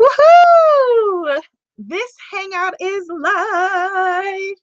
Woohoo! 0.00 1.40
This 1.78 2.12
hangout 2.32 2.74
is 2.80 3.06
live. 3.08 4.56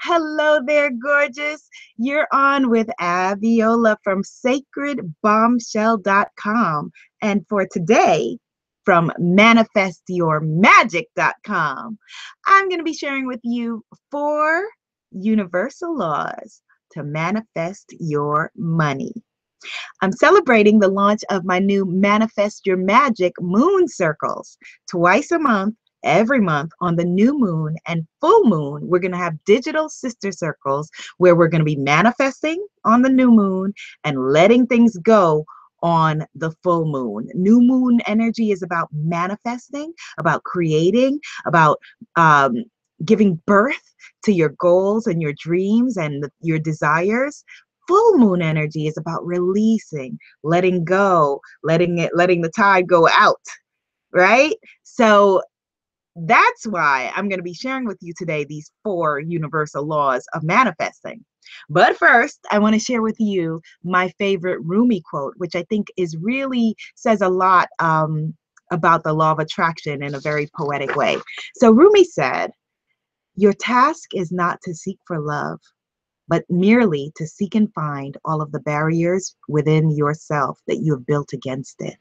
Hello 0.00 0.60
there, 0.66 0.90
gorgeous. 0.90 1.68
You're 1.96 2.26
on 2.32 2.70
with 2.70 2.88
Abiola 3.00 3.96
from 4.04 4.22
sacredbombshell.com. 4.22 6.90
And 7.22 7.46
for 7.48 7.66
today, 7.70 8.36
from 8.84 9.12
manifestyourmagic.com, 9.20 11.98
I'm 12.46 12.68
going 12.68 12.80
to 12.80 12.84
be 12.84 12.94
sharing 12.94 13.26
with 13.26 13.40
you 13.42 13.82
four 14.10 14.68
universal 15.12 15.96
laws 15.96 16.60
to 16.92 17.02
manifest 17.02 17.94
your 17.98 18.50
money. 18.56 19.12
I'm 20.02 20.12
celebrating 20.12 20.78
the 20.78 20.88
launch 20.88 21.22
of 21.30 21.44
my 21.44 21.58
new 21.58 21.84
Manifest 21.84 22.66
Your 22.66 22.76
Magic 22.76 23.32
Moon 23.40 23.88
Circles 23.88 24.56
twice 24.88 25.30
a 25.30 25.38
month. 25.38 25.74
Every 26.02 26.40
month 26.40 26.72
on 26.80 26.96
the 26.96 27.04
new 27.04 27.38
moon 27.38 27.76
and 27.86 28.06
full 28.22 28.44
moon, 28.44 28.88
we're 28.88 29.00
going 29.00 29.12
to 29.12 29.18
have 29.18 29.44
digital 29.44 29.90
sister 29.90 30.32
circles 30.32 30.88
where 31.18 31.36
we're 31.36 31.48
going 31.48 31.60
to 31.60 31.64
be 31.66 31.76
manifesting 31.76 32.66
on 32.86 33.02
the 33.02 33.10
new 33.10 33.30
moon 33.30 33.74
and 34.04 34.32
letting 34.32 34.66
things 34.66 34.96
go 34.96 35.44
on 35.82 36.24
the 36.34 36.52
full 36.62 36.86
moon. 36.86 37.28
New 37.34 37.60
moon 37.60 38.00
energy 38.06 38.50
is 38.50 38.62
about 38.62 38.88
manifesting, 38.94 39.92
about 40.18 40.42
creating, 40.44 41.20
about 41.44 41.78
um, 42.16 42.64
giving 43.04 43.40
birth 43.46 43.94
to 44.24 44.32
your 44.32 44.50
goals 44.58 45.06
and 45.06 45.20
your 45.20 45.34
dreams 45.34 45.96
and 45.96 46.24
your 46.40 46.58
desires 46.58 47.44
full 47.90 48.18
moon 48.18 48.40
energy 48.40 48.86
is 48.86 48.96
about 48.96 49.26
releasing, 49.26 50.16
letting 50.44 50.84
go, 50.84 51.40
letting 51.64 51.98
it, 51.98 52.12
letting 52.14 52.40
the 52.40 52.50
tide 52.50 52.86
go 52.86 53.08
out, 53.08 53.42
right? 54.12 54.54
So 54.84 55.42
that's 56.14 56.66
why 56.68 57.10
I'm 57.16 57.28
going 57.28 57.40
to 57.40 57.44
be 57.44 57.52
sharing 57.52 57.86
with 57.86 57.98
you 58.00 58.12
today 58.16 58.44
these 58.44 58.70
four 58.84 59.18
universal 59.18 59.84
laws 59.84 60.24
of 60.34 60.44
manifesting. 60.44 61.24
But 61.68 61.96
first, 61.96 62.38
I 62.52 62.60
want 62.60 62.74
to 62.74 62.80
share 62.80 63.02
with 63.02 63.18
you 63.18 63.60
my 63.82 64.08
favorite 64.18 64.60
Rumi 64.62 65.02
quote, 65.10 65.34
which 65.38 65.56
I 65.56 65.64
think 65.64 65.88
is 65.96 66.16
really 66.16 66.76
says 66.94 67.22
a 67.22 67.28
lot 67.28 67.68
um, 67.80 68.36
about 68.70 69.02
the 69.02 69.12
law 69.12 69.32
of 69.32 69.40
attraction 69.40 70.00
in 70.04 70.14
a 70.14 70.20
very 70.20 70.48
poetic 70.56 70.94
way. 70.94 71.16
So 71.56 71.72
Rumi 71.72 72.04
said, 72.04 72.52
Your 73.34 73.52
task 73.52 74.10
is 74.14 74.30
not 74.30 74.60
to 74.62 74.74
seek 74.74 74.98
for 75.08 75.18
love, 75.18 75.58
but 76.30 76.44
merely 76.48 77.12
to 77.16 77.26
seek 77.26 77.56
and 77.56 77.74
find 77.74 78.16
all 78.24 78.40
of 78.40 78.52
the 78.52 78.60
barriers 78.60 79.34
within 79.48 79.90
yourself 79.90 80.60
that 80.68 80.78
you 80.78 80.92
have 80.92 81.04
built 81.04 81.32
against 81.32 81.82
it. 81.82 81.96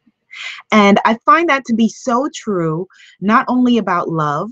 And 0.71 0.99
I 1.03 1.17
find 1.25 1.49
that 1.49 1.65
to 1.65 1.73
be 1.73 1.89
so 1.89 2.29
true, 2.33 2.87
not 3.19 3.43
only 3.47 3.79
about 3.79 4.07
love, 4.07 4.51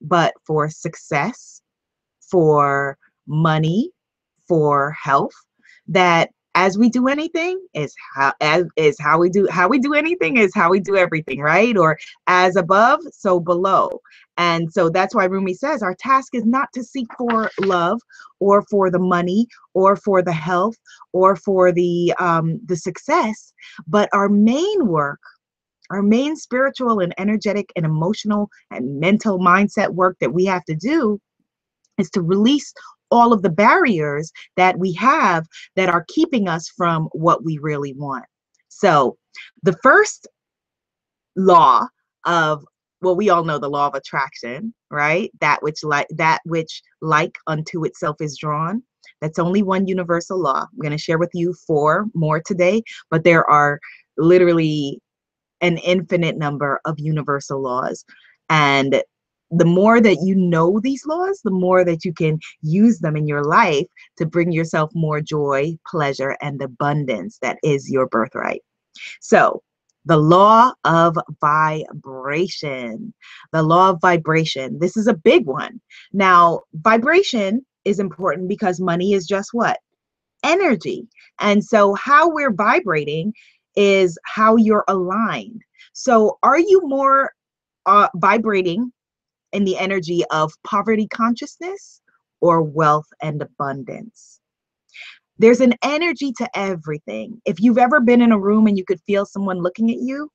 but 0.00 0.34
for 0.44 0.68
success, 0.68 1.62
for 2.20 2.98
money, 3.28 3.92
for 4.48 4.90
health, 4.90 5.34
that 5.86 6.30
as 6.54 6.76
we 6.76 6.90
do 6.90 7.08
anything 7.08 7.58
is 7.74 7.94
how 8.14 8.32
as 8.40 8.66
is 8.76 8.96
how 9.00 9.18
we 9.18 9.30
do 9.30 9.48
how 9.50 9.68
we 9.68 9.78
do 9.78 9.94
anything 9.94 10.36
is 10.36 10.52
how 10.54 10.70
we 10.70 10.80
do 10.80 10.96
everything 10.96 11.40
right? 11.40 11.76
Or 11.76 11.98
as 12.26 12.56
above 12.56 13.00
so 13.12 13.40
below. 13.40 13.90
And 14.36 14.72
so 14.72 14.88
that's 14.88 15.14
why 15.14 15.24
Rumi 15.24 15.54
says 15.54 15.82
our 15.82 15.94
task 15.94 16.34
is 16.34 16.44
not 16.44 16.68
to 16.74 16.82
seek 16.82 17.06
for 17.18 17.50
love 17.60 18.00
or 18.40 18.62
for 18.70 18.90
the 18.90 18.98
money 18.98 19.46
or 19.74 19.96
for 19.96 20.22
the 20.22 20.32
health 20.32 20.76
or 21.12 21.36
for 21.36 21.72
the 21.72 22.12
um, 22.18 22.60
the 22.66 22.76
success 22.76 23.52
but 23.86 24.08
our 24.12 24.28
main 24.28 24.86
work 24.86 25.20
our 25.90 26.02
main 26.02 26.36
spiritual 26.36 27.00
and 27.00 27.14
energetic 27.18 27.70
and 27.76 27.84
emotional 27.84 28.48
and 28.70 28.98
mental 28.98 29.38
mindset 29.38 29.90
work 29.90 30.16
that 30.20 30.32
we 30.32 30.44
have 30.44 30.64
to 30.64 30.74
do 30.74 31.20
is 31.98 32.10
to 32.10 32.22
release 32.22 32.72
all 33.12 33.32
of 33.32 33.42
the 33.42 33.50
barriers 33.50 34.32
that 34.56 34.78
we 34.78 34.92
have 34.94 35.46
that 35.76 35.88
are 35.88 36.04
keeping 36.08 36.48
us 36.48 36.68
from 36.68 37.08
what 37.12 37.44
we 37.44 37.58
really 37.58 37.92
want. 37.92 38.24
So, 38.68 39.16
the 39.62 39.76
first 39.82 40.26
law 41.36 41.86
of 42.26 42.64
well 43.00 43.16
we 43.16 43.30
all 43.30 43.44
know 43.44 43.58
the 43.58 43.70
law 43.70 43.86
of 43.86 43.94
attraction 43.94 44.74
right? 44.90 45.30
That 45.40 45.62
which 45.62 45.82
like 45.82 46.06
that 46.10 46.40
which 46.44 46.82
like 47.00 47.36
unto 47.46 47.84
itself 47.84 48.16
is 48.20 48.36
drawn. 48.36 48.82
That's 49.20 49.38
only 49.38 49.62
one 49.62 49.86
universal 49.86 50.38
law. 50.38 50.62
I'm 50.62 50.78
going 50.80 50.92
to 50.92 50.98
share 50.98 51.18
with 51.18 51.30
you 51.32 51.54
four 51.66 52.06
more 52.14 52.42
today 52.44 52.82
but 53.10 53.24
there 53.24 53.48
are 53.48 53.78
literally 54.18 55.00
an 55.62 55.78
infinite 55.78 56.36
number 56.36 56.80
of 56.84 56.98
universal 56.98 57.62
laws. 57.62 58.04
And 58.50 59.02
the 59.52 59.64
more 59.66 60.00
that 60.00 60.18
you 60.22 60.34
know 60.34 60.80
these 60.80 61.04
laws, 61.06 61.40
the 61.44 61.50
more 61.50 61.84
that 61.84 62.04
you 62.04 62.12
can 62.14 62.38
use 62.62 63.00
them 63.00 63.16
in 63.16 63.26
your 63.26 63.44
life 63.44 63.86
to 64.16 64.26
bring 64.26 64.50
yourself 64.50 64.90
more 64.94 65.20
joy, 65.20 65.76
pleasure, 65.86 66.36
and 66.40 66.60
abundance 66.62 67.38
that 67.42 67.58
is 67.62 67.90
your 67.90 68.08
birthright. 68.08 68.62
So, 69.20 69.62
the 70.04 70.16
law 70.16 70.72
of 70.84 71.16
vibration. 71.40 73.14
The 73.52 73.62
law 73.62 73.90
of 73.90 74.00
vibration. 74.00 74.78
This 74.80 74.96
is 74.96 75.06
a 75.06 75.14
big 75.14 75.46
one. 75.46 75.80
Now, 76.12 76.62
vibration 76.74 77.64
is 77.84 78.00
important 78.00 78.48
because 78.48 78.80
money 78.80 79.12
is 79.12 79.26
just 79.26 79.50
what? 79.52 79.78
Energy. 80.42 81.06
And 81.40 81.62
so, 81.62 81.94
how 81.94 82.30
we're 82.30 82.52
vibrating 82.52 83.34
is 83.76 84.18
how 84.24 84.56
you're 84.56 84.84
aligned. 84.88 85.60
So, 85.92 86.38
are 86.42 86.58
you 86.58 86.80
more 86.84 87.32
uh, 87.86 88.08
vibrating 88.16 88.92
in 89.52 89.64
the 89.64 89.76
energy 89.78 90.22
of 90.30 90.52
poverty 90.64 91.08
consciousness 91.08 92.00
or 92.40 92.62
wealth 92.62 93.06
and 93.22 93.40
abundance. 93.40 94.40
There's 95.38 95.60
an 95.60 95.74
energy 95.82 96.32
to 96.38 96.48
everything. 96.54 97.40
If 97.46 97.60
you've 97.60 97.78
ever 97.78 98.00
been 98.00 98.20
in 98.20 98.32
a 98.32 98.38
room 98.38 98.66
and 98.66 98.76
you 98.76 98.84
could 98.84 99.00
feel 99.06 99.26
someone 99.26 99.62
looking 99.62 99.90
at 99.90 99.98
you, 99.98 100.30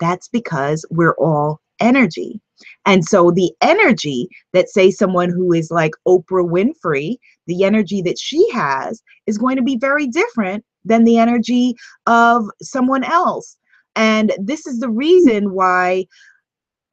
that's 0.00 0.28
because 0.28 0.84
we're 0.90 1.14
all 1.14 1.60
energy. 1.80 2.40
And 2.86 3.04
so 3.04 3.30
the 3.30 3.52
energy 3.60 4.28
that, 4.52 4.68
say, 4.68 4.90
someone 4.90 5.30
who 5.30 5.52
is 5.52 5.70
like 5.70 5.92
Oprah 6.06 6.48
Winfrey, 6.48 7.16
the 7.46 7.64
energy 7.64 8.02
that 8.02 8.18
she 8.18 8.48
has 8.50 9.02
is 9.26 9.38
going 9.38 9.56
to 9.56 9.62
be 9.62 9.76
very 9.76 10.06
different 10.06 10.64
than 10.84 11.04
the 11.04 11.18
energy 11.18 11.74
of 12.06 12.44
someone 12.62 13.04
else. 13.04 13.56
And 13.94 14.32
this 14.38 14.66
is 14.66 14.80
the 14.80 14.90
reason 14.90 15.52
why, 15.52 16.06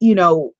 you 0.00 0.14
know, 0.14 0.52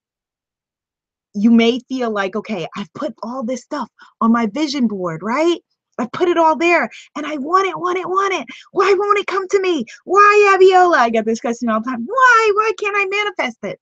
you 1.34 1.50
may 1.50 1.80
feel 1.88 2.10
like, 2.10 2.36
okay, 2.36 2.66
I've 2.76 2.92
put 2.94 3.14
all 3.22 3.42
this 3.44 3.62
stuff 3.62 3.88
on 4.20 4.32
my 4.32 4.46
vision 4.46 4.86
board, 4.86 5.22
right? 5.22 5.60
I 5.98 6.08
put 6.12 6.28
it 6.28 6.36
all 6.36 6.56
there 6.56 6.90
and 7.16 7.26
I 7.26 7.36
want 7.36 7.68
it, 7.68 7.78
want 7.78 7.98
it, 7.98 8.08
want 8.08 8.34
it. 8.34 8.46
Why 8.72 8.94
won't 8.96 9.18
it 9.18 9.26
come 9.26 9.46
to 9.48 9.60
me? 9.60 9.84
Why, 10.04 10.56
Abiola? 10.58 10.96
I 10.96 11.10
get 11.10 11.24
this 11.24 11.40
question 11.40 11.68
all 11.68 11.80
the 11.80 11.90
time. 11.90 12.04
Why? 12.04 12.52
Why 12.54 12.72
can't 12.78 12.96
I 12.96 13.06
manifest 13.06 13.58
it? 13.62 13.80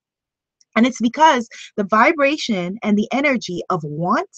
And 0.77 0.87
it's 0.87 1.01
because 1.01 1.49
the 1.77 1.85
vibration 1.85 2.79
and 2.83 2.97
the 2.97 3.09
energy 3.13 3.63
of 3.71 3.83
want, 3.85 4.29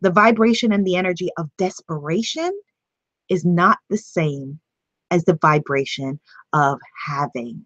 the 0.00 0.10
vibration 0.10 0.72
and 0.72 0.86
the 0.86 0.96
energy 0.96 1.28
of 1.38 1.50
desperation 1.58 2.52
is 3.28 3.44
not 3.44 3.78
the 3.90 3.98
same 3.98 4.58
as 5.10 5.24
the 5.24 5.38
vibration 5.40 6.18
of 6.52 6.78
having. 7.06 7.64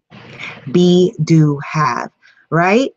Be, 0.71 1.13
do, 1.23 1.59
have, 1.59 2.09
right? 2.49 2.91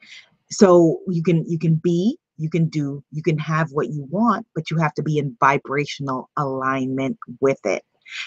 So 0.50 1.00
you 1.08 1.22
can 1.22 1.44
you 1.48 1.58
can 1.58 1.76
be 1.76 2.18
you 2.38 2.50
can 2.50 2.68
do 2.68 3.02
you 3.10 3.22
can 3.22 3.38
have 3.38 3.70
what 3.72 3.88
you 3.88 4.06
want 4.10 4.46
but 4.54 4.70
you 4.70 4.76
have 4.76 4.94
to 4.94 5.02
be 5.02 5.18
in 5.18 5.36
vibrational 5.40 6.30
alignment 6.36 7.16
with 7.40 7.58
it. 7.64 7.82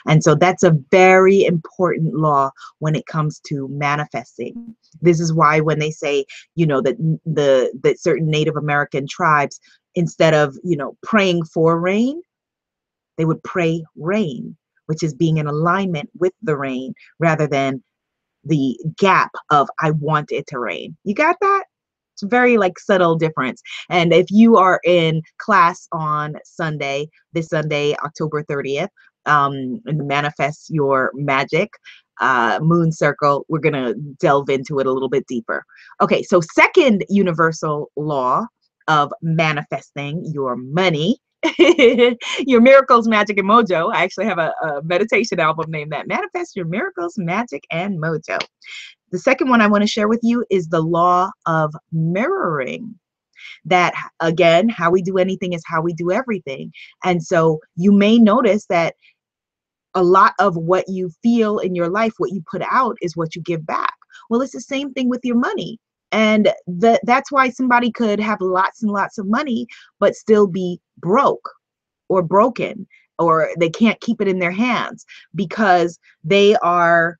And 0.06 0.22
so 0.22 0.36
that's 0.36 0.64
a 0.64 0.78
very 0.92 1.46
important 1.46 2.14
law 2.14 2.52
when 2.80 2.96
it 2.96 3.06
comes 3.06 3.40
to 3.48 3.70
manifesting. 3.70 4.76
This 5.00 5.22
is 5.22 5.32
why 5.32 5.62
when 5.62 5.80
they 5.80 5.92
say 5.92 6.26
you 6.56 6.66
know 6.66 6.82
that 6.82 6.98
the 7.26 7.72
that 7.84 8.00
certain 8.00 8.30
native 8.30 8.58
american 8.58 9.08
tribes 9.08 9.60
instead 9.96 10.34
of 10.34 10.56
you 10.64 10.78
know 10.78 10.98
praying 11.04 11.46
for 11.46 11.80
rain 11.80 12.22
they 13.18 13.26
would 13.26 13.42
pray 13.44 13.84
rain 13.98 14.56
which 14.88 15.04
is 15.04 15.14
being 15.14 15.38
in 15.38 15.48
alignment 15.48 16.10
with 16.20 16.34
the 16.42 16.58
rain 16.58 16.94
rather 17.20 17.48
than 17.48 17.84
the 18.44 18.78
gap 18.98 19.32
of 19.50 19.70
i 19.80 19.92
want 19.92 20.32
it 20.32 20.48
to 20.48 20.60
rain. 20.60 20.98
You 21.04 21.14
got 21.16 21.38
that 21.42 21.64
it's 22.22 22.30
very 22.30 22.58
like 22.58 22.78
subtle 22.80 23.16
difference. 23.16 23.62
And 23.90 24.14
if 24.14 24.28
you 24.30 24.58
are 24.58 24.80
in 24.86 25.22
class 25.38 25.88
on 25.92 26.36
Sunday, 26.44 27.08
this 27.34 27.48
Sunday, 27.48 27.96
October 28.04 28.44
30th, 28.44 28.90
um, 29.26 29.82
and 29.86 30.08
manifest 30.08 30.70
your 30.70 31.12
magic 31.14 31.70
uh, 32.22 32.60
moon 32.62 32.92
circle, 32.92 33.46
we're 33.48 33.60
gonna 33.60 33.94
delve 34.20 34.50
into 34.50 34.80
it 34.80 34.88
a 34.88 34.92
little 34.92 35.10
bit 35.10 35.26
deeper. 35.28 35.64
Okay, 36.02 36.24
so 36.24 36.42
second 36.42 37.06
universal 37.10 37.90
law 37.96 38.46
of 38.88 39.12
manifesting 39.22 40.24
your 40.26 40.56
money 40.56 41.18
your 42.40 42.60
miracles, 42.60 43.08
magic, 43.08 43.38
and 43.38 43.48
mojo. 43.48 43.94
I 43.94 44.04
actually 44.04 44.26
have 44.26 44.40
a, 44.40 44.54
a, 44.62 44.82
meditation 44.84 45.40
album 45.40 45.72
named 45.72 45.94
that 45.94 46.06
Manifest 46.06 46.54
Your 46.56 46.66
Miracles, 46.66 47.14
Magic, 47.18 47.64
and 47.72 47.98
Mojo. 47.98 48.38
The 49.12 49.20
second 49.20 49.50
one 49.50 49.62
I 49.62 49.68
want 49.68 49.82
to 49.82 49.88
share 49.88 50.08
with 50.08 50.20
you 50.24 50.46
is 50.50 50.68
the 50.68 50.82
law 50.82 51.32
of 51.46 51.74
mirroring. 51.92 52.96
That 53.66 53.94
again, 54.20 54.68
how 54.70 54.92
we 54.92 55.02
do 55.02 55.18
anything 55.18 55.54
is 55.54 55.64
how 55.66 55.82
we 55.82 55.94
do 55.94 56.12
everything. 56.12 56.72
And 57.04 57.24
so 57.24 57.60
you 57.76 57.92
may 57.92 58.18
notice 58.18 58.66
that 58.68 58.96
a 59.96 60.04
lot 60.04 60.34
of 60.40 60.56
what 60.56 60.88
you 60.88 61.10
feel 61.24 61.60
in 61.60 61.74
your 61.74 61.90
life, 61.90 62.14
what 62.18 62.32
you 62.32 62.44
put 62.50 62.62
out, 62.70 62.98
is 63.02 63.16
what 63.16 63.36
you 63.36 63.42
give 63.42 63.66
back. 63.66 63.96
Well, 64.30 64.42
it's 64.42 64.54
the 64.54 64.62
same 64.62 64.94
thing 64.94 65.10
with 65.10 65.22
your 65.24 65.38
money. 65.38 65.80
And 66.12 66.52
the, 66.68 67.00
that's 67.04 67.32
why 67.32 67.50
somebody 67.50 67.92
could 67.92 68.20
have 68.20 68.42
lots 68.42 68.84
and 68.84 68.92
lots 68.92 69.18
of 69.18 69.28
money, 69.28 69.68
but 70.00 70.16
still 70.16 70.48
be 70.48 70.80
broke 70.98 71.50
or 72.08 72.22
broken, 72.22 72.88
or 73.20 73.50
they 73.60 73.70
can't 73.70 74.02
keep 74.02 74.22
it 74.22 74.28
in 74.28 74.40
their 74.40 74.52
hands 74.52 75.06
because 75.36 76.00
they 76.24 76.56
are 76.58 77.18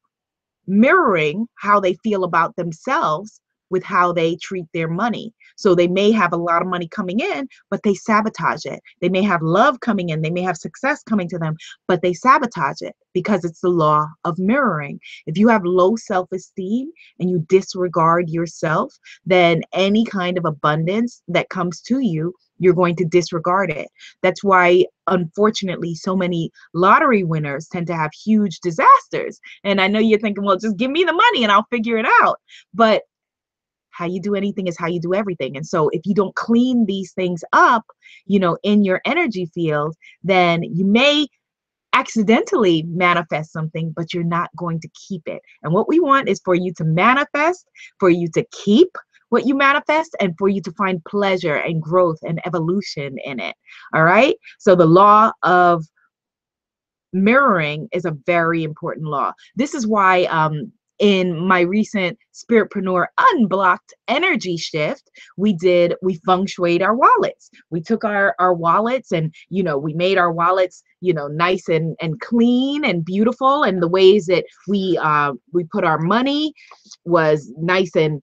mirroring 0.70 1.48
how 1.56 1.80
they 1.80 1.96
feel 1.96 2.24
about 2.24 2.56
themselves 2.56 3.42
with 3.70 3.84
how 3.84 4.12
they 4.14 4.36
treat 4.38 4.66
their 4.74 4.88
money. 4.88 5.34
So 5.56 5.76
they 5.76 5.88
may 5.88 6.12
have 6.12 6.34
a 6.34 6.38
lot 6.38 6.62
of 6.62 6.68
money 6.68 6.88
coming 6.88 7.20
in, 7.20 7.48
but 7.70 7.82
they 7.84 7.94
sabotage 7.94 8.66
it. 8.66 8.82
They 9.02 9.10
may 9.10 9.22
have 9.24 9.42
love 9.42 9.80
coming 9.80 10.10
in, 10.10 10.22
they 10.22 10.30
may 10.30 10.42
have 10.42 10.58
success 10.58 11.04
coming 11.04 11.28
to 11.30 11.38
them, 11.38 11.56
but 11.88 12.02
they 12.02 12.14
sabotage 12.14 12.82
it 12.82 12.96
because 13.14 13.44
it's 13.44 13.62
the 13.62 13.70
law 13.70 14.08
of 14.24 14.38
mirroring. 14.40 15.00
If 15.26 15.38
you 15.38 15.48
have 15.50 15.64
low 15.66 15.96
self 15.96 16.32
esteem 16.32 16.92
and 17.20 17.30
you 17.30 17.46
disregard 17.50 18.30
yourself, 18.30 18.98
then 19.26 19.62
any 19.74 20.06
kind 20.06 20.38
of 20.38 20.46
abundance 20.46 21.22
that 21.28 21.50
comes 21.50 21.82
to 21.82 22.00
you 22.00 22.34
you're 22.60 22.74
going 22.74 22.96
to 22.98 23.06
disregard 23.06 23.72
it. 23.72 23.88
That's 24.22 24.44
why, 24.44 24.86
unfortunately, 25.08 25.96
so 25.96 26.16
many 26.16 26.52
lottery 26.74 27.24
winners 27.24 27.68
tend 27.68 27.88
to 27.88 27.96
have 27.96 28.12
huge 28.14 28.60
disasters. 28.60 29.40
And 29.64 29.82
I 29.82 29.88
know 29.88 30.00
you're 30.00 30.20
thinking, 30.20 30.44
well, 30.44 30.58
just 30.58 30.78
give 30.78 30.92
me 30.92 31.04
the 31.04 31.14
money 31.14 31.44
and 31.44 31.52
I'll 31.52 31.66
figure 31.72 31.98
it 31.98 32.06
out. 32.22 32.40
But 32.74 33.04
how 34.00 34.06
you 34.06 34.22
do 34.22 34.34
anything 34.34 34.68
is 34.68 34.78
how 34.78 34.88
you 34.88 35.02
do 35.02 35.14
everything. 35.14 35.58
And 35.58 35.68
so 35.68 35.90
if 35.90 36.02
you 36.06 36.16
don't 36.16 36.34
clean 36.36 36.86
these 36.86 37.12
things 37.12 37.44
up, 37.52 37.84
you 38.26 38.40
know, 38.40 38.58
in 38.64 38.86
your 38.86 39.02
energy 39.06 39.46
field, 39.54 39.94
then 40.24 40.64
you 40.64 40.86
may 40.86 41.28
accidentally 41.92 42.84
manifest 42.84 43.52
something, 43.52 43.92
but 43.94 44.14
you're 44.14 44.24
not 44.24 44.50
going 44.56 44.80
to 44.80 44.90
keep 45.08 45.28
it. 45.28 45.42
And 45.64 45.74
what 45.74 45.90
we 45.90 46.00
want 46.00 46.30
is 46.30 46.40
for 46.46 46.56
you 46.56 46.74
to 46.76 46.86
manifest, 46.86 47.66
for 48.00 48.10
you 48.10 48.30
to 48.36 48.46
keep 48.52 48.90
what 49.30 49.46
you 49.46 49.54
manifest, 49.54 50.16
and 50.22 50.34
for 50.40 50.48
you 50.48 50.62
to 50.62 50.72
find 50.72 51.04
pleasure 51.04 51.58
and 51.58 51.82
growth 51.82 52.20
and 52.24 52.42
evolution 52.48 53.18
in 53.26 53.40
it. 53.40 53.56
All 53.94 54.04
right. 54.04 54.36
So 54.60 54.76
the 54.76 54.86
law 54.86 55.32
of 55.44 55.86
mirroring 57.12 57.90
is 57.92 58.06
a 58.06 58.18
very 58.26 58.64
important 58.64 59.08
law. 59.08 59.34
This 59.56 59.74
is 59.74 59.86
why 59.86 60.24
um, 60.26 60.72
in 61.00 61.38
my 61.40 61.62
recent 61.62 62.18
Spiritpreneur 62.34 63.08
Unblocked 63.18 63.94
energy 64.08 64.58
shift, 64.58 65.10
we 65.38 65.54
did, 65.54 65.96
we 66.02 66.20
feng 66.26 66.46
shuied 66.46 66.82
our 66.82 66.96
wallets. 66.96 67.50
We 67.70 67.82
took 67.82 68.04
our, 68.04 68.36
our 68.40 68.54
wallets 68.54 69.12
and, 69.12 69.34
you 69.50 69.64
know, 69.64 69.78
we 69.78 69.94
made 69.94 70.18
our 70.18 70.32
wallets, 70.32 70.84
you 71.02 71.14
know, 71.14 71.28
nice 71.28 71.70
and, 71.70 71.96
and 72.02 72.20
clean 72.20 72.84
and 72.86 73.04
beautiful. 73.04 73.64
And 73.64 73.82
the 73.82 73.88
ways 73.88 74.26
that 74.28 74.46
we, 74.68 74.98
uh, 75.02 75.34
we 75.54 75.64
put 75.64 75.86
our 75.86 76.00
money 76.00 76.54
was 77.06 77.52
nice 77.58 77.96
and 77.96 78.22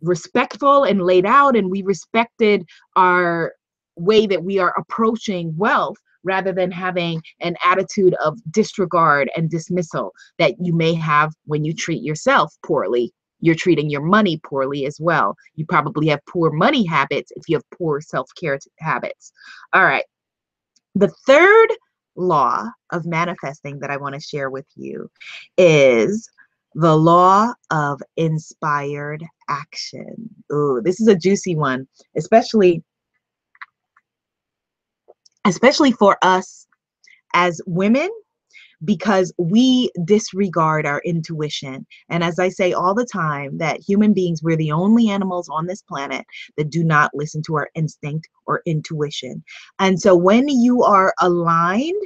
respectful 0.00 0.84
and 0.84 1.02
laid 1.02 1.26
out. 1.26 1.56
And 1.56 1.70
we 1.70 1.82
respected 1.82 2.64
our 2.96 3.52
way 3.96 4.26
that 4.26 4.44
we 4.44 4.58
are 4.58 4.74
approaching 4.76 5.54
wealth 5.56 5.96
rather 6.24 6.52
than 6.52 6.70
having 6.70 7.22
an 7.40 7.56
attitude 7.64 8.14
of 8.24 8.38
disregard 8.50 9.30
and 9.36 9.50
dismissal 9.50 10.12
that 10.38 10.54
you 10.60 10.72
may 10.72 10.94
have 10.94 11.32
when 11.44 11.64
you 11.64 11.72
treat 11.74 12.02
yourself 12.02 12.54
poorly. 12.64 13.12
You're 13.40 13.54
treating 13.54 13.90
your 13.90 14.00
money 14.00 14.40
poorly 14.42 14.86
as 14.86 14.98
well. 14.98 15.36
You 15.54 15.66
probably 15.66 16.08
have 16.08 16.20
poor 16.26 16.50
money 16.50 16.86
habits 16.86 17.30
if 17.36 17.42
you 17.48 17.56
have 17.56 17.70
poor 17.76 18.00
self 18.00 18.30
care 18.40 18.58
habits. 18.78 19.32
All 19.72 19.84
right. 19.84 20.04
The 20.94 21.12
third 21.26 21.68
law 22.16 22.68
of 22.90 23.04
manifesting 23.04 23.80
that 23.80 23.90
I 23.90 23.96
want 23.96 24.14
to 24.14 24.20
share 24.20 24.50
with 24.50 24.66
you 24.76 25.10
is 25.58 26.28
the 26.74 26.96
law 26.96 27.52
of 27.70 28.00
inspired 28.16 29.24
action. 29.48 30.28
Ooh, 30.52 30.80
this 30.82 31.00
is 31.00 31.08
a 31.08 31.14
juicy 31.14 31.54
one, 31.54 31.86
especially 32.16 32.82
especially 35.44 35.92
for 35.92 36.16
us 36.22 36.66
as 37.34 37.60
women 37.66 38.08
because 38.84 39.32
we 39.38 39.90
disregard 40.04 40.86
our 40.86 41.00
intuition. 41.04 41.86
And 42.08 42.22
as 42.22 42.38
I 42.38 42.48
say 42.48 42.72
all 42.72 42.94
the 42.94 43.06
time, 43.06 43.56
that 43.58 43.80
human 43.80 44.12
beings, 44.12 44.42
we're 44.42 44.56
the 44.56 44.72
only 44.72 45.08
animals 45.08 45.48
on 45.50 45.66
this 45.66 45.82
planet 45.82 46.26
that 46.56 46.70
do 46.70 46.84
not 46.84 47.10
listen 47.14 47.42
to 47.46 47.56
our 47.56 47.70
instinct 47.74 48.28
or 48.46 48.62
intuition. 48.66 49.42
And 49.78 50.00
so 50.00 50.14
when 50.14 50.48
you 50.48 50.82
are 50.82 51.14
aligned 51.20 52.02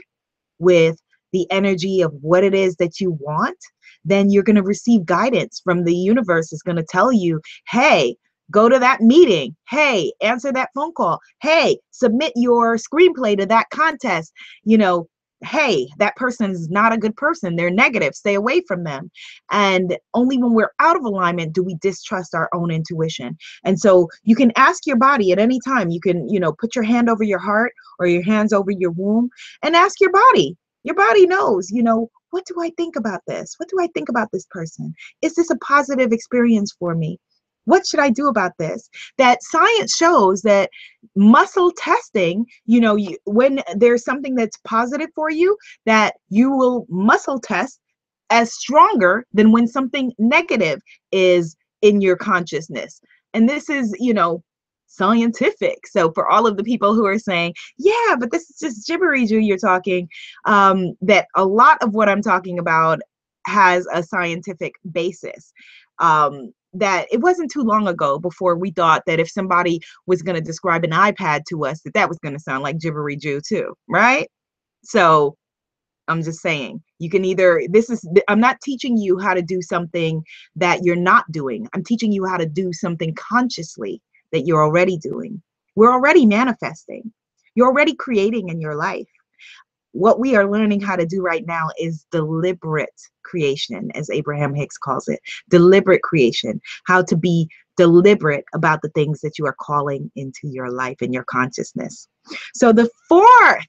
with 0.59 1.01
the 1.33 1.51
energy 1.51 2.01
of 2.01 2.13
what 2.21 2.45
it 2.45 2.55
is 2.55 2.77
that 2.77 3.01
you 3.01 3.17
want, 3.21 3.59
then 4.05 4.31
you're 4.31 4.43
going 4.43 4.57
to 4.57 4.63
receive 4.63 5.05
guidance 5.05 5.61
from 5.63 5.85
the 5.85 5.95
universe. 5.95 6.53
Is 6.53 6.63
going 6.63 6.77
to 6.77 6.87
tell 6.89 7.13
you, 7.13 7.41
hey, 7.69 8.17
go 8.51 8.69
to 8.69 8.79
that 8.79 9.01
meeting. 9.01 9.55
Hey, 9.69 10.13
answer 10.21 10.53
that 10.53 10.71
phone 10.75 10.93
call. 10.93 11.21
Hey, 11.41 11.79
submit 11.91 12.33
your 12.37 12.77
screenplay 12.77 13.37
to 13.39 13.47
that 13.47 13.71
contest. 13.71 14.33
You 14.65 14.79
know, 14.79 15.09
hey, 15.45 15.89
that 15.99 16.17
person 16.17 16.51
is 16.51 16.69
not 16.69 16.93
a 16.93 16.99
good 16.99 17.17
person. 17.17 17.57
They're 17.57 17.71
negative. 17.71 18.15
Stay 18.15 18.35
away 18.35 18.63
from 18.67 18.85
them. 18.85 19.11
And 19.51 19.97
only 20.15 20.39
when 20.39 20.53
we're 20.53 20.73
out 20.81 20.97
of 20.97 21.05
alignment 21.05 21.53
do 21.53 21.63
we 21.63 21.77
distrust 21.77 22.35
our 22.35 22.49
own 22.53 22.71
intuition. 22.71 23.37
And 23.65 23.79
so 23.79 24.09
you 24.25 24.35
can 24.35 24.53
ask 24.57 24.87
your 24.87 24.97
body 24.97 25.33
at 25.33 25.39
any 25.39 25.61
time. 25.65 25.91
You 25.91 26.01
can, 26.01 26.29
you 26.29 26.41
know, 26.41 26.53
put 26.53 26.75
your 26.75 26.85
hand 26.85 27.09
over 27.09 27.23
your 27.23 27.39
heart 27.39 27.73
or 27.99 28.07
your 28.07 28.23
hands 28.23 28.53
over 28.53 28.71
your 28.71 28.91
womb 28.91 29.31
and 29.63 29.77
ask 29.77 30.01
your 30.01 30.13
body. 30.13 30.57
Your 30.85 30.95
body 30.95 31.27
knows, 31.27 31.71
you 31.71 31.83
know, 31.83 32.09
what 32.31 32.45
do 32.47 32.61
I 32.61 32.71
think 32.77 32.97
about 32.97 33.21
this? 33.27 33.55
What 33.59 33.69
do 33.69 33.81
I 33.81 33.89
think 33.95 34.09
about 34.09 34.29
this 34.33 34.47
person? 34.51 34.95
Is 35.23 35.35
this 35.35 35.51
a 35.51 35.57
positive 35.57 36.13
experience 36.13 36.75
for 36.79 36.95
me? 36.95 37.19
What 37.69 37.87
should 37.87 38.01
I 38.01 38.09
do 38.09 38.29
about 38.29 38.53
this? 38.59 38.89
That 39.19 39.43
science 39.43 39.95
shows 39.95 40.41
that 40.43 40.71
muscle 41.15 41.71
testing, 41.77 42.47
you 42.65 42.81
know, 42.81 42.97
you, 42.97 43.19
when 43.25 43.63
there's 43.77 44.05
something 44.05 44.35
that's 44.35 44.57
positive 44.65 45.11
for 45.15 45.31
you, 45.31 45.57
that 45.85 46.15
you 46.31 46.51
will 46.51 46.87
muscle 46.89 47.39
test 47.39 47.79
as 48.31 48.55
stronger 48.55 49.27
than 49.35 49.53
when 49.53 49.67
something 49.67 50.13
negative 50.19 50.81
is 51.13 51.57
in 51.83 52.01
your 52.01 52.17
consciousness. 52.17 53.01
And 53.35 53.47
this 53.47 53.69
is, 53.69 53.95
you 54.01 54.15
know, 54.15 54.43
scientific. 54.87 55.87
So 55.87 56.11
for 56.13 56.27
all 56.27 56.47
of 56.47 56.57
the 56.57 56.65
people 56.65 56.95
who 56.95 57.05
are 57.05 57.19
saying, 57.19 57.53
yeah, 57.77 58.17
but 58.19 58.33
this 58.33 58.49
is 58.49 58.59
just 58.59 58.87
gibbery, 58.87 59.27
you're 59.27 59.59
talking, 59.59 60.09
um, 60.47 60.95
that 61.03 61.27
a 61.37 61.45
lot 61.45 61.77
of 61.83 61.93
what 61.93 62.09
I'm 62.09 62.23
talking 62.23 62.59
about 62.59 63.01
has 63.47 63.87
a 63.93 64.03
scientific 64.03 64.73
basis. 64.91 65.53
Um, 65.99 66.53
that 66.75 67.07
it 67.11 67.21
wasn't 67.21 67.51
too 67.51 67.63
long 67.63 67.89
ago 67.89 68.19
before 68.19 68.57
we 68.57 68.71
thought 68.71 69.03
that 69.07 69.21
if 69.21 69.31
somebody 69.31 69.81
was 70.07 70.23
going 70.23 70.37
to 70.37 70.41
describe 70.41 70.85
an 70.85 70.91
iPad 70.91 71.43
to 71.49 71.65
us, 71.65 71.81
that 71.83 71.95
that 71.95 72.09
was 72.09 72.19
going 72.19 72.35
to 72.35 72.41
sound 72.41 72.63
like 72.63 72.79
gibbery 72.79 73.17
Jew 73.17 73.41
too, 73.41 73.75
right? 73.89 74.29
So 74.85 75.37
I'm 76.09 76.23
just 76.23 76.41
saying, 76.41 76.83
you 76.99 77.11
can 77.11 77.25
either, 77.25 77.63
this 77.71 77.91
is, 77.91 78.07
I'm 78.29 78.41
not 78.41 78.61
teaching 78.63 78.97
you 78.97 79.19
how 79.19 79.35
to 79.35 79.43
do 79.43 79.61
something 79.63 80.23
that 80.57 80.83
you're 80.83 80.97
not 80.97 81.31
doing. 81.31 81.69
I'm 81.75 81.85
teaching 81.85 82.13
you 82.13 82.25
how 82.27 82.37
to 82.37 82.47
do 82.47 82.73
something 82.73 83.15
consciously 83.15 84.01
that 84.33 84.47
you're 84.47 84.63
already 84.63 84.97
doing. 84.99 85.43
We're 85.77 85.93
already 85.93 86.27
manifesting. 86.27 87.13
You're 87.55 87.69
already 87.69 87.95
creating 87.95 88.49
in 88.49 88.61
your 88.61 88.75
life 88.75 89.09
what 89.99 90.21
we 90.21 90.37
are 90.37 90.49
learning 90.49 90.81
how 90.81 90.95
to 90.95 91.05
do 91.05 91.21
right 91.21 91.45
now 91.47 91.69
is 91.79 92.07
deliberate 92.13 93.01
creation, 93.25 93.91
as 93.97 94.09
Abraham 94.11 94.55
Hicks 94.55 94.79
calls 94.79 95.09
it 95.09 95.21
deliberate 95.51 96.03
creation, 96.03 96.61
how 96.87 97.03
to 97.03 97.17
be 97.17 97.49
deliberate 97.77 98.45
about 98.55 98.81
the 98.81 98.91
things 98.91 99.21
that 99.21 99.39
you 99.39 99.47
are 99.47 99.57
calling 99.61 100.11
into 100.15 100.47
your 100.49 100.71
life 100.71 100.99
and 101.01 101.13
your 101.13 101.25
consciousness. 101.25 102.09
So, 102.55 102.73
the 102.73 102.89
fourth 103.09 103.67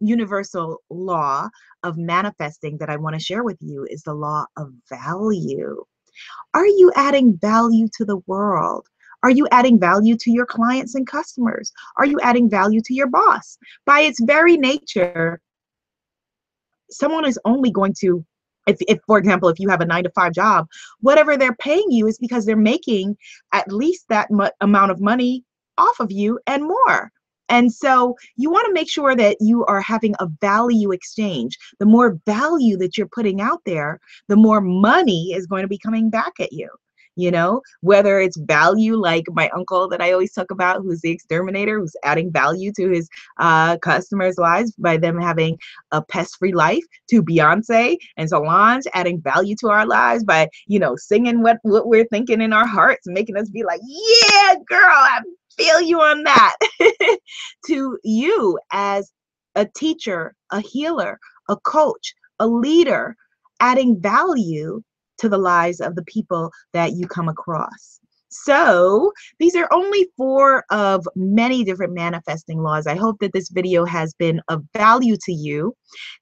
universal 0.00 0.78
law 0.90 1.48
of 1.84 1.96
manifesting 1.96 2.76
that 2.78 2.90
I 2.90 2.96
want 2.96 3.14
to 3.14 3.24
share 3.24 3.44
with 3.44 3.58
you 3.60 3.86
is 3.88 4.02
the 4.02 4.14
law 4.14 4.46
of 4.56 4.72
value. 4.88 5.84
Are 6.52 6.66
you 6.66 6.90
adding 6.96 7.36
value 7.36 7.86
to 7.96 8.04
the 8.04 8.18
world? 8.26 8.88
Are 9.22 9.30
you 9.30 9.46
adding 9.52 9.78
value 9.78 10.16
to 10.16 10.30
your 10.32 10.46
clients 10.46 10.94
and 10.94 11.06
customers? 11.06 11.70
Are 11.96 12.06
you 12.06 12.18
adding 12.22 12.50
value 12.50 12.80
to 12.82 12.94
your 12.94 13.06
boss? 13.06 13.58
By 13.84 14.00
its 14.00 14.20
very 14.20 14.56
nature, 14.56 15.40
someone 16.90 17.24
is 17.24 17.38
only 17.44 17.70
going 17.70 17.94
to 18.00 18.24
if, 18.66 18.76
if 18.88 18.98
for 19.06 19.18
example 19.18 19.48
if 19.48 19.58
you 19.58 19.68
have 19.68 19.80
a 19.80 19.86
nine 19.86 20.04
to 20.04 20.10
five 20.10 20.32
job 20.32 20.66
whatever 21.00 21.36
they're 21.36 21.56
paying 21.56 21.90
you 21.90 22.06
is 22.06 22.18
because 22.18 22.44
they're 22.46 22.56
making 22.56 23.16
at 23.52 23.70
least 23.72 24.04
that 24.08 24.30
mu- 24.30 24.48
amount 24.60 24.90
of 24.90 25.00
money 25.00 25.44
off 25.78 25.98
of 26.00 26.10
you 26.12 26.38
and 26.46 26.64
more 26.64 27.10
And 27.48 27.72
so 27.72 28.14
you 28.36 28.50
want 28.50 28.66
to 28.66 28.72
make 28.72 28.88
sure 28.88 29.16
that 29.16 29.36
you 29.40 29.64
are 29.66 29.80
having 29.80 30.14
a 30.20 30.28
value 30.40 30.92
exchange. 30.92 31.58
The 31.80 31.86
more 31.86 32.18
value 32.24 32.76
that 32.78 32.96
you're 32.96 33.08
putting 33.08 33.40
out 33.40 33.60
there, 33.66 33.98
the 34.28 34.36
more 34.36 34.60
money 34.60 35.32
is 35.32 35.46
going 35.46 35.62
to 35.62 35.68
be 35.68 35.78
coming 35.78 36.10
back 36.10 36.32
at 36.38 36.52
you 36.52 36.68
you 37.16 37.30
know, 37.30 37.60
whether 37.80 38.18
it's 38.20 38.38
value 38.38 38.96
like 38.96 39.24
my 39.30 39.48
uncle 39.50 39.88
that 39.88 40.00
I 40.00 40.12
always 40.12 40.32
talk 40.32 40.50
about, 40.50 40.82
who's 40.82 41.00
the 41.00 41.10
exterminator, 41.10 41.78
who's 41.78 41.96
adding 42.04 42.32
value 42.32 42.72
to 42.76 42.88
his 42.90 43.08
uh, 43.38 43.76
customers' 43.78 44.38
lives 44.38 44.72
by 44.72 44.96
them 44.96 45.20
having 45.20 45.58
a 45.92 46.02
pest 46.02 46.36
free 46.38 46.52
life, 46.52 46.84
to 47.10 47.22
Beyonce 47.22 47.96
and 48.16 48.28
Solange 48.28 48.84
adding 48.94 49.20
value 49.20 49.56
to 49.60 49.68
our 49.68 49.86
lives 49.86 50.24
by, 50.24 50.48
you 50.66 50.78
know, 50.78 50.96
singing 50.96 51.42
what, 51.42 51.58
what 51.62 51.88
we're 51.88 52.06
thinking 52.06 52.40
in 52.40 52.52
our 52.52 52.66
hearts, 52.66 53.02
making 53.06 53.36
us 53.36 53.50
be 53.50 53.64
like, 53.64 53.80
yeah, 53.84 54.54
girl, 54.66 54.80
I 54.82 55.20
feel 55.56 55.80
you 55.80 56.00
on 56.00 56.24
that. 56.24 56.56
to 57.66 57.98
you 58.04 58.58
as 58.72 59.12
a 59.56 59.66
teacher, 59.76 60.34
a 60.50 60.60
healer, 60.60 61.18
a 61.48 61.56
coach, 61.56 62.14
a 62.38 62.46
leader, 62.46 63.16
adding 63.60 64.00
value 64.00 64.82
to 65.20 65.28
the 65.28 65.38
lives 65.38 65.80
of 65.80 65.94
the 65.94 66.04
people 66.04 66.50
that 66.72 66.92
you 66.92 67.06
come 67.06 67.28
across. 67.28 68.00
So 68.30 69.12
these 69.40 69.56
are 69.56 69.68
only 69.72 70.06
four 70.16 70.64
of 70.70 71.04
many 71.16 71.64
different 71.64 71.94
manifesting 71.94 72.62
laws. 72.62 72.86
I 72.86 72.94
hope 72.94 73.18
that 73.20 73.32
this 73.32 73.48
video 73.48 73.84
has 73.84 74.14
been 74.14 74.40
of 74.48 74.62
value 74.72 75.16
to 75.24 75.32
you. 75.32 75.74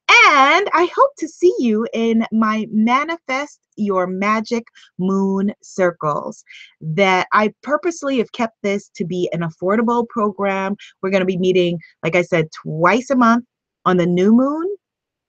And 0.09 0.71
I 0.73 0.88
hope 0.97 1.11
to 1.19 1.28
see 1.28 1.55
you 1.59 1.87
in 1.93 2.25
my 2.33 2.67
Manifest 2.73 3.61
Your 3.76 4.07
Magic 4.07 4.64
Moon 4.99 5.52
Circles 5.62 6.45
that 6.81 7.26
I 7.33 7.52
purposely 7.62 8.17
have 8.19 8.33
kept 8.33 8.57
this 8.62 8.88
to 8.97 9.05
be 9.05 9.28
an 9.33 9.40
affordable 9.40 10.09
program. 10.09 10.76
We're 11.02 11.11
going 11.11 11.21
to 11.21 11.26
be 11.26 11.38
meeting, 11.38 11.78
like 12.02 12.17
I 12.17 12.23
said, 12.23 12.49
twice 12.62 13.11
a 13.11 13.17
month 13.17 13.45
on 13.85 13.99
the 13.99 14.07
new 14.07 14.33
moon 14.33 14.67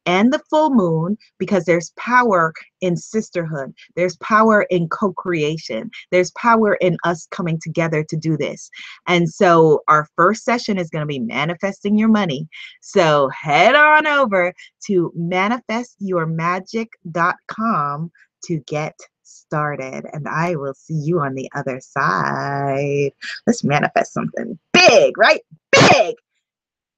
and 0.06 0.34
the 0.34 0.42
full 0.50 0.72
moon 0.72 1.18
because 1.38 1.66
there's 1.66 1.94
power 1.98 2.54
in 2.82 2.98
sisterhood. 2.98 3.74
There's 3.96 4.18
power 4.18 4.64
in 4.70 4.90
co 4.90 5.14
creation. 5.14 5.90
There's 6.12 6.32
power 6.32 6.74
in 6.76 6.98
us 7.04 7.28
coming 7.32 7.60
together 7.62 8.04
to 8.04 8.18
do 8.18 8.38
this. 8.38 8.70
And 9.08 9.30
so, 9.30 9.84
our 9.88 10.08
first 10.16 10.44
session 10.44 10.78
is 10.78 10.90
going 10.90 11.02
to 11.02 11.08
be 11.08 11.20
manifesting 11.20 11.98
your 11.98 12.10
money. 12.10 12.48
So, 12.82 13.30
head 13.30 13.76
on 13.76 14.06
over 14.08 14.54
to 14.88 15.14
manifestyourmagic.com 15.18 18.12
to 18.46 18.60
get 18.60 18.98
started. 19.24 20.06
And 20.14 20.28
I 20.28 20.56
will 20.56 20.74
see 20.74 20.96
you 20.96 21.20
on 21.20 21.36
the 21.36 21.50
other 21.56 21.80
side. 21.82 23.12
Let's 23.46 23.64
manifest 23.64 24.14
something 24.14 24.58
big, 24.74 25.16
right? 25.18 25.42
Big. 25.72 26.16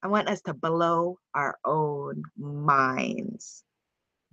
I 0.03 0.08
want 0.08 0.29
us 0.29 0.41
to 0.43 0.53
blow 0.53 1.20
our 1.36 1.58
own 1.65 2.24
minds. 2.38 3.63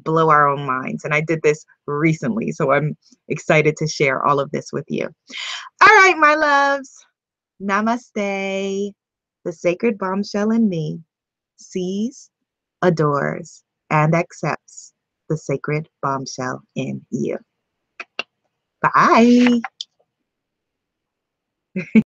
Blow 0.01 0.31
our 0.31 0.49
own 0.49 0.65
minds. 0.65 1.05
And 1.05 1.13
I 1.15 1.21
did 1.21 1.43
this 1.43 1.65
recently, 1.87 2.53
so 2.53 2.73
I'm 2.73 2.97
excited 3.29 3.77
to 3.79 3.87
share 3.87 4.25
all 4.25 4.41
of 4.41 4.51
this 4.51 4.73
with 4.73 4.85
you. 4.89 5.09
All 5.81 5.89
right, 5.89 6.17
my 6.19 6.35
loves. 6.35 6.95
Namaste. 7.63 8.93
The 9.45 9.53
sacred 9.53 9.99
bombshell 9.99 10.51
in 10.51 10.69
me 10.69 11.01
sees, 11.57 12.31
adores, 12.83 13.63
and 13.91 14.15
accepts 14.15 14.93
the 15.29 15.37
sacred 15.37 15.89
bombshell 16.03 16.63
in 16.75 17.05
you. 17.11 17.39
Bye. 18.83 19.61